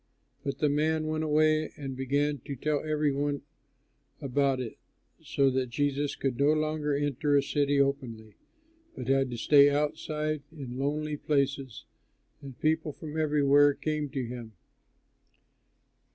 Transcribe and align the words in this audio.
But 0.43 0.57
the 0.57 0.67
man 0.67 1.05
went 1.05 1.23
away 1.23 1.73
and 1.77 1.95
began 1.95 2.39
to 2.45 2.55
tell 2.55 2.83
every 2.83 3.11
one 3.11 3.43
about 4.19 4.59
it, 4.59 4.79
so 5.21 5.51
that 5.51 5.69
Jesus 5.69 6.15
could 6.15 6.39
no 6.39 6.53
longer 6.53 6.95
enter 6.95 7.37
a 7.37 7.43
city 7.43 7.79
openly, 7.79 8.33
but 8.97 9.07
had 9.07 9.29
to 9.29 9.37
stay 9.37 9.69
outside 9.69 10.41
in 10.51 10.79
lonely 10.79 11.17
places; 11.17 11.85
and 12.41 12.57
people 12.59 12.93
from 12.93 13.15
everywhere 13.15 13.75
came 13.75 14.09
to 14.09 14.25
him. 14.25 14.53